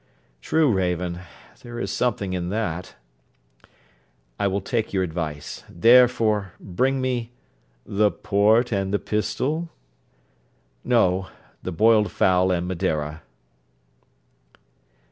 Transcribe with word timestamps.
'True, 0.41 0.73
Raven. 0.73 1.19
There 1.61 1.79
is 1.79 1.91
something 1.91 2.33
in 2.33 2.49
that. 2.49 2.95
I 4.39 4.47
will 4.47 4.59
take 4.59 4.91
your 4.91 5.03
advice: 5.03 5.63
therefore, 5.69 6.53
bring 6.59 7.01
me' 7.01 7.33
'The 7.85 8.09
port 8.09 8.71
and 8.71 8.91
the 8.91 8.97
pistol?' 8.97 9.69
'No; 10.83 11.27
the 11.61 11.71
boiled 11.71 12.11
fowl 12.11 12.49
and 12.49 12.67
Madeira.' 12.67 13.21